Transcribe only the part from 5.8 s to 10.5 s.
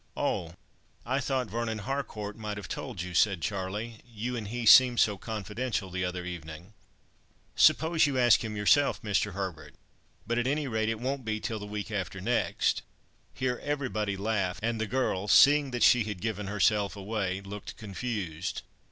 the other evening." "Suppose you ask him yourself, Mr. Herbert? But, at